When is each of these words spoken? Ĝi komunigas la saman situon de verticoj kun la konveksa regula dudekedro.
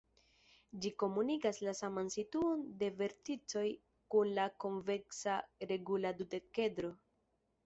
Ĝi 0.85 0.91
komunigas 1.01 1.59
la 1.67 1.73
saman 1.79 2.09
situon 2.15 2.63
de 2.79 2.89
verticoj 3.03 3.67
kun 4.17 4.33
la 4.41 4.47
konveksa 4.65 5.37
regula 5.75 6.15
dudekedro. 6.25 6.93